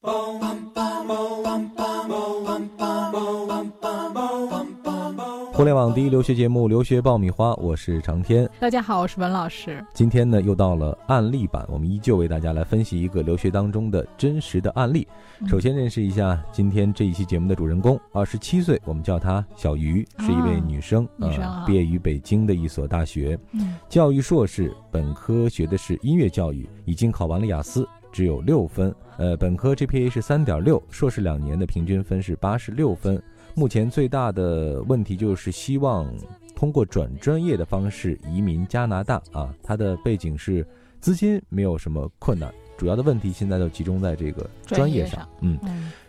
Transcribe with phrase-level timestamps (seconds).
[0.00, 0.12] 互
[5.64, 8.48] 联网第一留学节目《留学爆米花》，我是长天。
[8.60, 9.84] 大家好，我是文老师。
[9.92, 15.04] 今天呢，又到了案例版，我们依旧为大家来分析一个留学当中的真实的案例。
[15.48, 27.84] 首先认识一下今天这一期节目的主人公，二十七岁，我们叫她小鱼，是一位女生，啊，毕业于北京的一所大学，嗯教育硕士，本科学的是音乐教育，已经考完了雅思，
[28.18, 28.92] 只有六分。
[29.16, 33.22] 呃，本科 GPA 是三点六，硕士两年的平均分是八十六分。
[33.54, 36.12] 目前最大的问题就是希望
[36.52, 39.54] 通过转专业的方式移民加拿大啊。
[39.62, 40.66] 他的背景是
[40.98, 45.24] 资金没有什么困难，主要的问题现在就集中在这个专业上。
[45.40, 45.56] 嗯，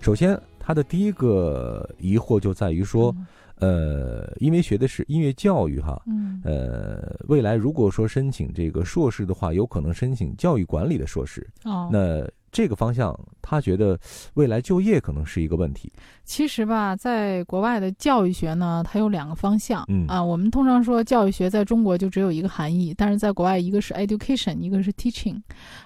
[0.01, 3.15] 首先他的第一个疑惑就在于说，
[3.59, 6.01] 呃，因为学的是音乐教育哈，
[6.43, 11.47] 呃，未来如果说申请这个硕士的话，有可能申请教育管理的硕士。
[11.63, 12.27] 哦，那。
[12.51, 13.95] 这个方向，他觉得
[14.33, 15.93] 未来就业可能是一个问题。
[16.23, 19.85] 其实吧，在国外的教育学呢，它有两个方向。
[19.87, 25.39] 嗯啊，我们通常说教育学在中国就只有一个含义，但是在国外一个是 education，一个是 teaching。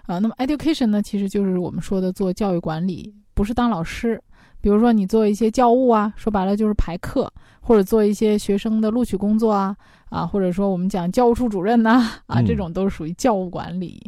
[0.06, 4.18] 啊，那么 education 呢，其实就是我们说的做教育管理，不是当老师。
[4.62, 7.30] 比如说你做一些教务啊，说白了就是排课，
[7.64, 9.76] 或者做一些学生的录取工作啊。
[10.14, 14.00] 啊，或者说我们讲教务处主任呐，啊，这种都是属于教务管理。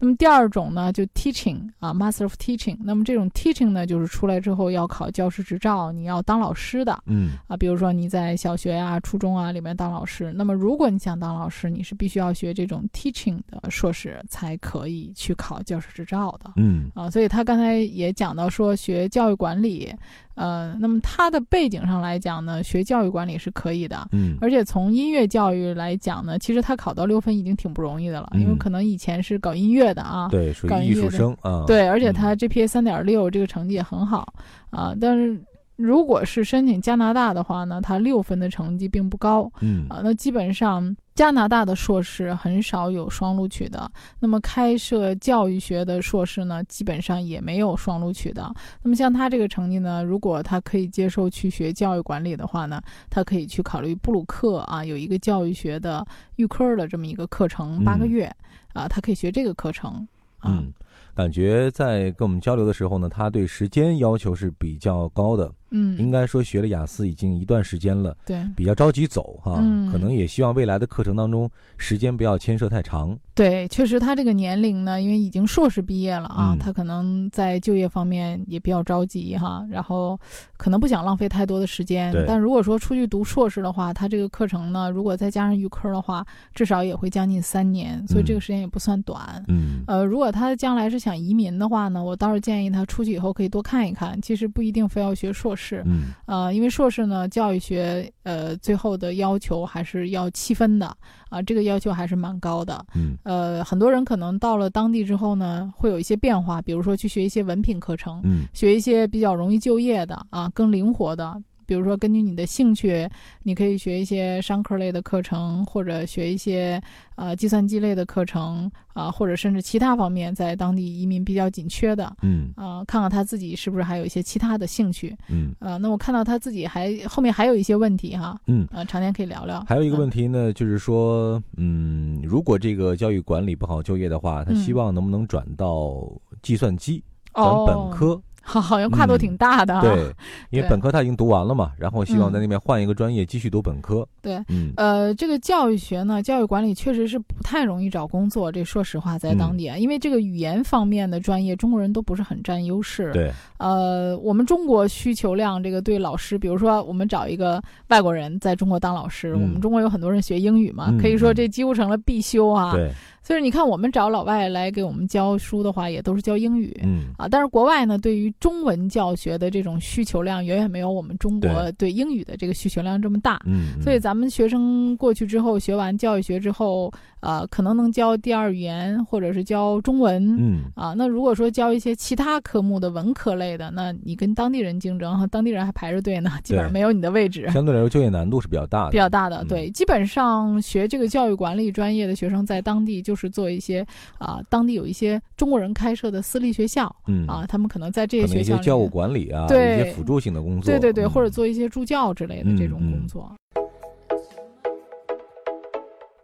[0.00, 2.76] 那么第二种呢，就 teaching 啊，master of teaching。
[2.80, 7.00] 那么这种 teaching 呢，就是出来之后要考教师执照，你要当老师的。
[7.06, 10.32] 嗯啊，比如说你在小学啊、初中啊里面当老师。
[10.32, 16.50] 那么如果你想当老师，你是必须要学这种 teaching 的硕士才可以去考教师执照的。
[16.56, 19.94] 嗯啊，所以他刚才也讲到说学教育管理，
[20.34, 24.08] 呃，那么他的背景上来讲呢，学教育管理是可以的。
[24.10, 25.51] 嗯，而且从音乐教育。
[25.54, 34.32] 育来讲呢，其实他考到六分已经挺不容易的了，因为可能以前是搞音乐的啊，对，属于艺术生啊，对，而且他 GPA 三点六这个成绩也很好
[34.70, 35.40] 啊，但是。
[35.76, 39.86] 如果是申请加拿大的话呢，他六分的成绩并不高，嗯。
[39.88, 43.90] 啊，那基本上加拿大的硕士很少有双录取的。
[44.20, 48.52] 那么开设教育学的硕士呢，基本上也没有双录取的。
[48.82, 56.06] 那么像他这个成绩呢，如果他可以接受去学教育管理的话呢，他可以去考虑布鲁克啊，有一个教育学的
[56.36, 58.24] 预科的这么一个课程，八个月
[58.72, 60.06] 啊，他可以学这个课程。
[60.44, 60.72] 嗯，
[61.14, 65.52] 感觉在跟我们交流的时候呢，他对时间要求是比较高的。
[65.74, 73.18] 嗯，应该说学了雅思已经一段时间了，对，比较着急走哈，嗯，可能也希望未来的课程当中时间不要牵涉太长。
[73.34, 80.20] 对，确实他这个年龄呢，因为已经硕士毕业了啊，他可能在就业方面也比较着急哈，然后
[80.58, 82.12] 可能不想浪费太多的时间。
[82.26, 86.22] 但如果说出去读硕士的话，他这个课程呢，如果再加上预科的话，
[86.54, 89.42] 至少也会将近三年，所以这个时间也不算短。
[89.48, 95.82] 嗯，呃，如果他将来是想移民的话呢，我倒是建议他出去以后可以多看一看，其实不一定非要学硕士。
[95.84, 100.96] 嗯，呃，因为硕士呢，教育学，呃，最后的要求还是要七分的，
[101.28, 111.36] 啊，这个要求还是蛮高的，嗯，呃，很多人可能到了当地之后呢，会有一些变化，比如说去学一些文凭课程，嗯，学一些比较容易就业的，啊，更灵活的。
[111.66, 113.08] 比如说，根据你的兴趣，
[113.42, 116.82] 你可以学一些商科类的课程，或者学一些
[117.16, 122.50] 呃计算机类的课程啊，或者甚至其他方面在当地移民比较紧缺的，嗯。
[122.56, 125.54] 啊，看看他自己是不是还有一些其他的兴趣，嗯。
[125.58, 128.66] 啊，那我看到他自己还后面还有一些问题哈，嗯。
[128.72, 129.64] 啊，常年可以聊聊。
[129.68, 136.02] 还有一个问题呢，就是说，嗯，如果这个教育管理不好就业的话，他希望能不能转到
[136.42, 137.02] 计算机
[137.34, 138.20] 转本科？
[138.42, 139.80] 好，好像跨度挺大的。
[139.80, 140.12] 对，
[140.50, 144.06] 因为本科他已经读完了嘛，然后希望在那边换一个专业继续读本科。
[144.20, 148.50] 对，嗯，呃，这个教育学呢，教育管理确实是不太容易找工作。
[148.50, 153.12] 这说实话，在当地啊，因为这个语言方面的专业，中国人都不是很占优势。
[153.12, 162.72] 对，呃，我们中国需求量，这个对老师，比如说我们找一个外国人在中国当老师，我们中国有很多人学英语嘛，可以说这几乎成了必修啊。
[162.72, 162.90] 对。
[163.22, 167.04] 所以你看，我们找老外来给我们教书的话，也都是教英语，嗯。
[167.16, 171.92] 啊，但是国外呢，对于中文教学的这种需求量远远没有我们中国对。
[171.92, 193.86] 英语的这个需求量这么大，嗯，所以咱们学生过去之后学完教育学之后，呃，可能能教第二语言或者是教中文，嗯，啊，那如果说教一些其他科目的文科类的，那你跟当地人竞争哈，当地人还排着队呢，基本上没有你的位置，相对来说就业难度是比较大的，比较大的，对，基本上学这个教育管理专业的学生在当地就是做一些。
[194.18, 203.30] 啊，当地有一些中国人开设的私立学校，嗯啊，他们可能在这些学校教务管理啊，对一些辅助性的工作，对对对，或者做一些助教之类的这种工作。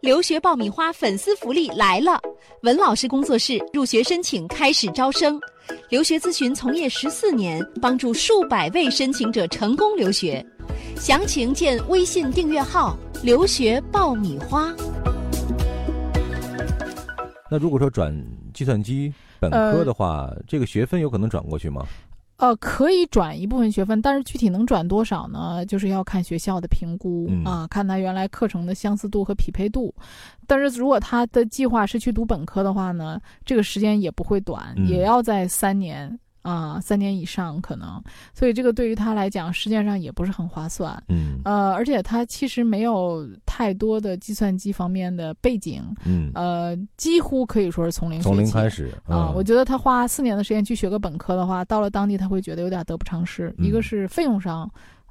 [0.01, 2.17] 留学爆米花粉丝福利来了！
[2.63, 5.37] 文老师工作室入学申请开始招生，
[5.89, 10.43] 留学咨询从业十四年，帮助数百位申请者成功留学。
[10.95, 14.73] 详情见微信订阅号“留学爆米花”。
[17.49, 18.15] 那如果说转
[18.53, 21.85] 计算机本科的话，这个学分有可能转过去吗？
[22.37, 25.65] 呃，可以转一部分学分，但是具体能转多少呢？
[25.65, 29.93] 就是要看学校的评估啊，看他原来课程的相似度和匹配度。
[30.47, 36.17] 但是如果他的计划是去读本科的话呢，这个时间也不会短，也要在三年。
[36.41, 38.01] 啊，三年以上可能，
[38.33, 41.01] 所以这个对于他来讲，实际上也不是很划算。
[41.09, 45.83] 嗯，呃，而且他其实没有太多的计算机方面的背景。
[46.05, 49.31] 嗯，呃，几乎可以说是从零从零开始啊。
[49.35, 53.53] 我觉得他花四年的时间去学个本科的话，到了当地他会觉得有点得不偿失。
[53.57, 54.69] 一个是费用上。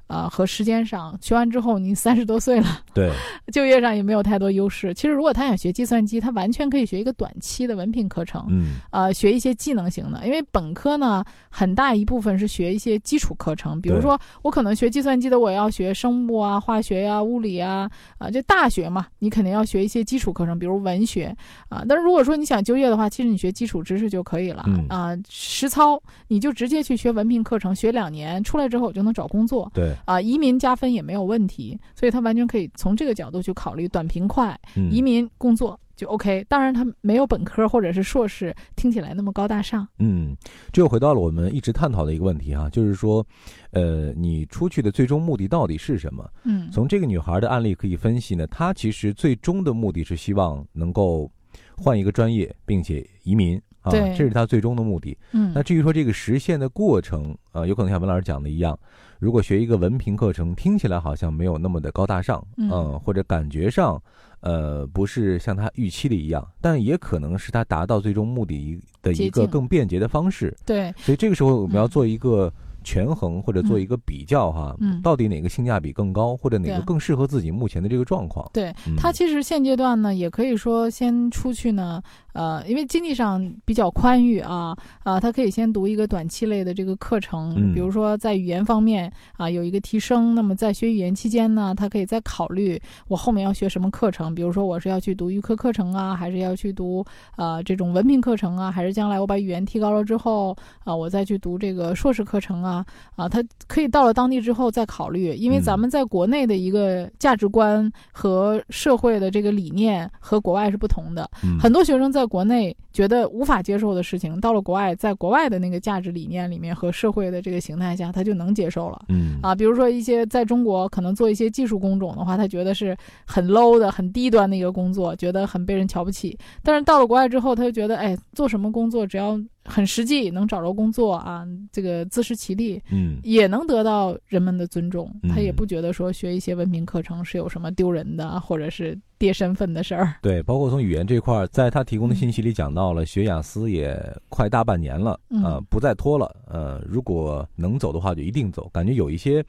[0.09, 3.11] 啊，和时间上学完之后，你三十多岁了，对，
[3.53, 4.91] 就业上也没有太多优势。
[4.93, 10.25] 其实，如果他想学计算机，他完全可以学一个短期的文凭课程，嗯，呃，学一些技能型的。
[10.25, 21.35] 因为本科呢，很大一部分是学一些基础课程，比如说我可能学计算机的，我要学生物啊、化学呀、物理啊，啊，就大学嘛，你肯定要学一些基础课程，比如文学
[21.69, 21.85] 啊。
[21.87, 34.57] 但是如果说你想就业的话，其实你学基础知识就可以了啊，实操你就直接去学文凭课程，学两年出来之后我就能找工作，对，啊，移民加分也没有问题，所以他完全可以从这个角度去考虑短平快，
[34.91, 36.45] 移民工作就 OK。
[36.47, 39.87] 当然，他没有本科或者是硕士，听起来那么高大上。
[39.99, 40.35] 嗯，
[40.71, 43.25] 这又回到了我们一直探讨的一个问题哈，就是说，
[43.71, 46.27] 呃，你出去的最终目的到底是什么？
[46.43, 51.29] 嗯，从这个女孩的案例可以分析呢，她其实最终的目的是希望能够
[51.77, 55.17] 换一个专业，并且移民啊，这是她最终的目的。
[55.33, 58.77] 嗯，那至于说这个实现的过程啊，有可能像文老师讲的一样。
[59.19, 64.01] 如果学一个文凭课程，听起来好像没有那么的高大上，嗯，或者感觉上，
[64.39, 70.55] 呃，不是像他预期的一样，但也可能是他达到最终目的的一个更便捷的方式。
[70.65, 72.51] 对，所以这个时候我们要做一个。
[72.83, 78.49] 权衡或者做一个比较哈，到底哪个性价比更高，或者哪个更适合自己目前的这个状况？
[78.53, 82.01] 对他其实现阶段呢，也可以说先出去呢，
[82.33, 90.33] 呃，因为经济上比较宽裕啊，啊，他可以先读一个短期类的这个课程，比如说在语言方面啊有一个提升。
[90.35, 97.03] 那么在学语言期间呢，他可以再考虑我后面要学什么课程，比如说我是要去读预科课程啊，还是要去读
[97.35, 100.55] 呃这种文凭课程啊，还是将来我把语言提高了之后
[100.85, 102.68] 啊，我再去读这个硕士课程啊。
[102.69, 102.85] 啊
[103.15, 111.29] 啊，他可以到了当地之后再考虑，因为咱们在国内的一个价值观和社会的这个理念和国外是不同的。
[111.59, 119.01] 很多学生在国内觉得无法接受的事情，到了国外，在国外的那个价值理念里面和社会的这个形态下，他就能接受了。
[119.09, 122.95] 嗯啊，比如说一些在中国可能做一些技术工种的话，他觉得是
[123.25, 126.37] 很 low 的、很低端的一个工作，觉得很被人瞧不起。
[126.63, 129.39] 但是到了国外之后，他就觉得，哎，做什么工作只要。
[129.69, 135.09] 很实际，能找着工作啊，这个自食其力，嗯，也能得到人们的尊重。
[135.29, 140.15] 他也不觉得说学一些文凭课程是有什么丢人的，或者是跌身份的事儿。
[140.23, 143.95] 对，包括从语言这块，在他提供的信息里讲到了，学雅思也
[144.27, 146.35] 快大半年了，呃，不再拖了。
[146.47, 148.67] 呃，如果能走的话，就一定走。
[148.73, 149.45] 感觉有一些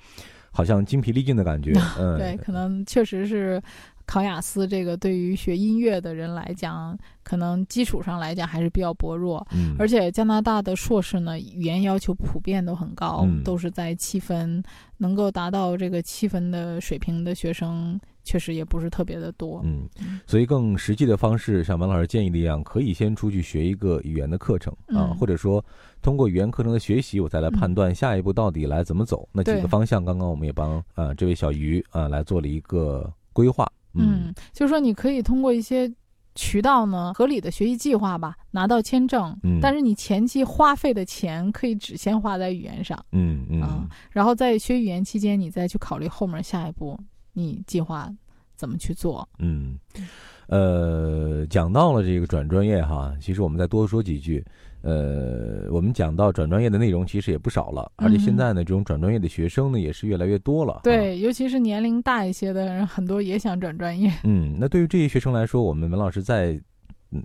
[0.51, 1.73] 好像精疲力尽的感觉。
[1.99, 3.61] 嗯，对，可能确实是。
[4.11, 9.47] 考雅思这个对于学音乐的人来讲，可能基础上来讲还是比较薄弱。
[9.53, 14.61] 嗯，而且加拿大的硕士呢，语言要求普遍都很高，都是在七分，
[14.97, 19.61] 能够达到这个七分的水平的学生，确实也不是特别的多。
[19.63, 19.89] 嗯，
[20.27, 25.65] 所以更实际的方式，像王老师建议的一样，可以先出去学一个语言的课程啊，或者说
[26.03, 29.29] 通过语言课程的学习，我再来判断下一步到底来怎么走。
[29.31, 33.71] 那几个方向，刚刚我们也帮啊这位小鱼啊来做了一个规划。
[33.95, 35.93] 嗯，就是说你可以通过一些
[36.35, 39.37] 渠道呢，合理的学习计划吧，拿到签证。
[39.43, 42.99] 嗯，但是你前期花费的钱可以只先花在语言上。
[43.13, 46.99] 嗯嗯啊，然后在学语言期间，你再去考虑后面下一步
[47.33, 48.09] 你计划
[48.57, 49.29] 怎么去做。
[49.39, 49.79] 嗯，
[50.51, 54.45] 呃，讲到了这个转专业哈，其实我们再多说几句。
[54.83, 60.81] 呃，我们讲到转专业的内容其实也不少了，而且现在呢，这种转专业的学生呢也是越来越多了。
[60.83, 64.11] 对，尤其是年龄大一些的人，很多也想转专业。
[64.25, 66.59] 嗯，那对于这些学生来说，我们文老师再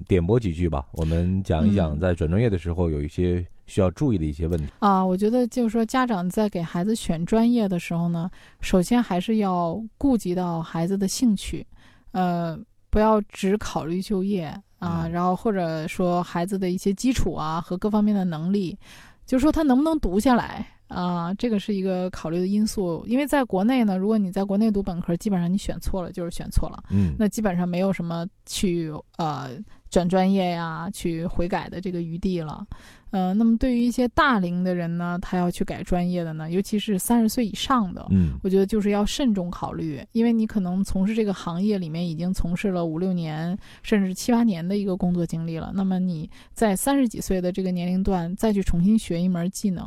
[0.08, 4.66] 点拨几句吧，我们讲一讲在转专业的时候有一些需要注意的一些问题。
[4.80, 8.30] 啊，我觉得就是说，家长在给孩子选专业的时候呢，
[8.60, 11.66] 首先还是要顾及到孩子的兴趣，
[12.12, 12.60] 呃，
[12.96, 14.58] 不要只考虑就业。
[14.78, 18.78] 啊，然后或者说孩子的一些基础啊和各方面的能力，
[19.26, 23.04] 就是说他能不能读下来啊，这个是一个考虑的因素。
[23.08, 29.52] 因为在国内呢，如果你在国内读本科，基本上你选错了就是选错了，嗯，那基本上没有什么去呃
[29.90, 32.64] 转专业呀、去悔改的这个余地了。
[33.16, 45.72] 呃，那么对于一些大龄的人呢，他要去改专业的呢，尤其是三十岁以上的，嗯，我觉得就是要慎重考虑，因为你可能从事这个行业里面已经从事了五六年，甚至七八年的一个工作经历了。
[45.74, 49.86] 那么你在三十几岁的这个年龄段再去重新学一门技能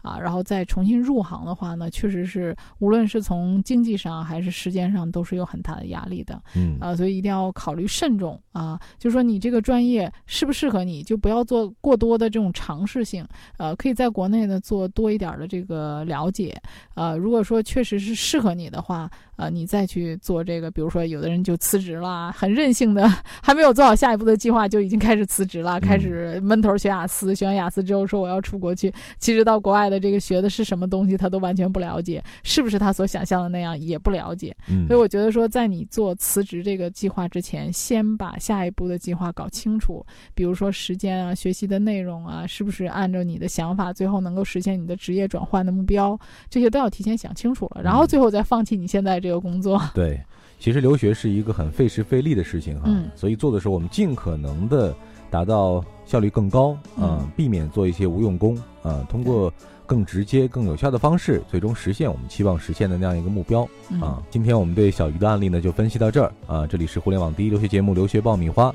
[0.00, 6.42] 啊，然后再重新入行的话呢，确实是无论是从经济上还是时间上都是有很大的压力的。
[6.56, 13.26] 嗯啊，所以一定要考虑慎重啊，就是说你这个专业适不适合你，就不要做过多的这种尝试性。
[13.56, 16.56] 呃，可以在国内呢做多一点的这个了解。
[16.94, 23.08] 呃，如果说确实是适合你的话，呃，你再去做这个，比如说有的人就辞职了，很任性的，
[23.42, 34.54] 还没有做好下一步的计划就已经开始辞职了，开始闷头学雅思，学完雅思之后说我要出国去，其实到国外的这个学的是什么东西，他都完全不了解，是不是他所想象的那样也不了解。
[34.68, 49.80] 嗯，所以我觉得说，在你做辞职这个计划之前，先把下一步的计划搞清楚，比如说时间啊、学习的内容啊，是不是按照你的想法，最后能够实现你的职业转换的目标，这些都要提前想清楚了，然后最后再放弃你现在这个工作。
[49.94, 50.20] 对，
[50.58, 54.92] 其实留学是一个很费时费力的事情哈，嗯所以做的时候我们尽可能的
[55.30, 59.52] 达到效率更高，啊、嗯避免做一些无用功，啊、通过
[59.86, 64.20] 更直接、更有效的方式，最终实现我们期望实现的那样一个目标嗯啊。
[64.28, 68.70] 今天我们对小鱼的案例呢就分析到这儿啊，这里是互联网第一留学节目《留学爆米花》。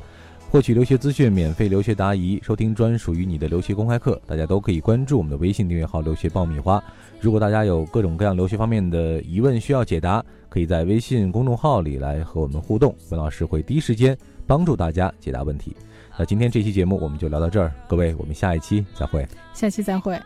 [0.55, 6.81] 获取留学资讯，免费留学答疑，收听专属于你的留学公开课，大家都可以关注我们的微信订阅号“留学爆米花”。
[7.19, 15.75] 如果大家有各种各样留学方面的疑问需要解答，可以在微信公众号里来和我们互动，文老师会第一时间帮助大家解答问题。
[16.17, 19.27] 那今天这期节目我们就聊到这儿，各位，我们下一期再会。
[19.53, 20.17] 下期再会。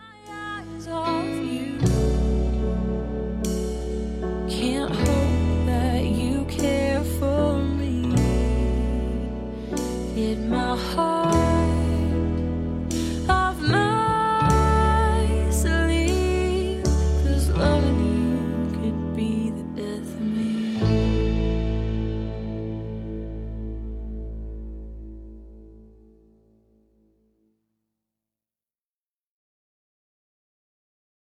[10.20, 11.59] in my heart.